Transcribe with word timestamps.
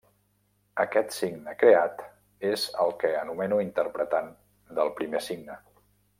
Aquest 0.83 1.11
signe 1.17 1.53
creat 1.63 2.01
és 2.53 2.63
el 2.85 2.95
que 3.05 3.13
anomeno 3.19 3.61
interpretant 3.67 4.33
del 4.81 4.91
primer 5.03 5.23
signe. 5.29 5.61